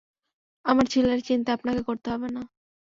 [0.65, 2.41] আমার ছেলের চিন্তা আপনাকে করতে হবে না।